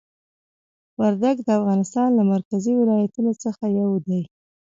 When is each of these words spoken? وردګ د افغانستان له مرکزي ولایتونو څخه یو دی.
وردګ 0.99 1.37
د 1.43 1.49
افغانستان 1.59 2.09
له 2.17 2.23
مرکزي 2.33 2.73
ولایتونو 2.81 3.31
څخه 3.43 3.63
یو 3.79 3.91
دی. 4.07 4.21